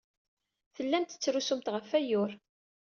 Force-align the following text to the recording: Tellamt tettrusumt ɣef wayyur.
Tellamt 0.75 1.09
tettrusumt 1.11 1.71
ɣef 1.73 1.89
wayyur. 1.93 2.31